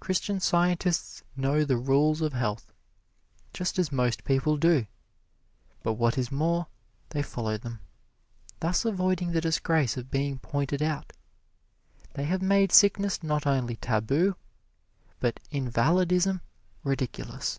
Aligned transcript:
Christian 0.00 0.38
Scientists 0.38 1.22
know 1.34 1.64
the 1.64 1.78
rules 1.78 2.20
of 2.20 2.34
health, 2.34 2.74
just 3.54 3.78
as 3.78 3.90
most 3.90 4.22
people 4.24 4.58
do; 4.58 4.84
but 5.82 5.94
what 5.94 6.18
is 6.18 6.30
more, 6.30 6.66
they 7.08 7.22
follow 7.22 7.56
them, 7.56 7.80
thus 8.60 8.84
avoiding 8.84 9.32
the 9.32 9.40
disgrace 9.40 9.96
of 9.96 10.10
being 10.10 10.38
pointed 10.38 10.82
out. 10.82 11.14
They 12.12 12.24
have 12.24 12.42
made 12.42 12.70
sickness 12.70 13.22
not 13.22 13.46
only 13.46 13.76
tabu, 13.76 14.34
but 15.20 15.40
invalidism 15.50 16.42
ridiculous. 16.84 17.58